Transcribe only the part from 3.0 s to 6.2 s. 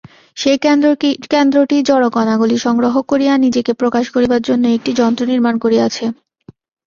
করিয়া নিজেকে প্রকাশ করিবার জন্য একটি যন্ত্র নির্মাণ করিয়াছে।